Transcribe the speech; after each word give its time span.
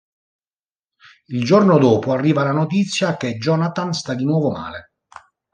Il 1.27 1.43
giorno 1.43 1.77
dopo, 1.77 2.11
arriva 2.11 2.41
la 2.41 2.49
notizia 2.53 3.17
che 3.17 3.37
Jonathan 3.37 3.93
sta 3.93 4.15
di 4.15 4.23
nuovo 4.25 4.49
male. 4.49 4.93